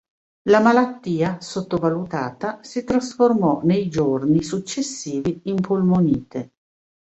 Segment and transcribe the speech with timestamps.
[0.49, 6.53] La malattia, sottovalutata, si trasformò nei giorni successivi in polmonite.